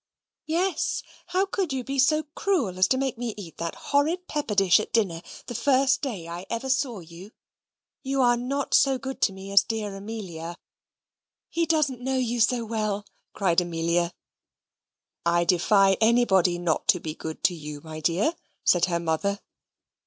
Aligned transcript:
"Yes; 0.47 1.03
how 1.27 1.45
could 1.45 1.71
you 1.71 1.83
be 1.83 1.99
so 1.99 2.23
cruel 2.33 2.79
as 2.79 2.87
to 2.87 2.97
make 2.97 3.19
me 3.19 3.35
eat 3.37 3.57
that 3.57 3.75
horrid 3.75 4.27
pepper 4.27 4.55
dish 4.55 4.79
at 4.79 4.91
dinner, 4.91 5.21
the 5.45 5.53
first 5.53 6.01
day 6.01 6.27
I 6.27 6.47
ever 6.49 6.71
saw 6.71 7.01
you? 7.01 7.33
You 8.01 8.19
are 8.23 8.35
not 8.35 8.73
so 8.73 8.97
good 8.97 9.21
to 9.21 9.31
me 9.31 9.51
as 9.51 9.61
dear 9.61 9.95
Amelia." 9.95 10.57
"He 11.49 11.67
doesn't 11.67 12.01
know 12.01 12.17
you 12.17 12.39
so 12.39 12.65
well," 12.65 13.05
cried 13.33 13.61
Amelia. 13.61 14.11
"I 15.23 15.43
defy 15.43 15.93
anybody 16.01 16.57
not 16.57 16.87
to 16.87 16.99
be 16.99 17.13
good 17.13 17.43
to 17.43 17.53
you, 17.53 17.79
my 17.81 17.99
dear," 17.99 18.33
said 18.63 18.85
her 18.85 18.99
mother. 18.99 19.39